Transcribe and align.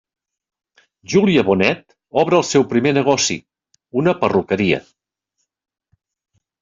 Júlia 1.13 1.43
Bonet 1.49 1.83
obre 2.23 2.37
el 2.39 2.47
seu 2.53 2.65
primer 2.73 2.93
negoci, 2.99 3.37
una 4.03 4.17
perruqueria. 4.25 4.81